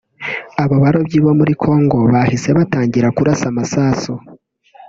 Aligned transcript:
abo 0.61 0.75
barobyi 0.83 1.17
bo 1.25 1.31
muri 1.39 1.53
Congo 1.63 1.97
bahise 2.13 2.49
batangira 2.57 3.13
kurasa 3.15 3.45
amasasu 3.51 4.13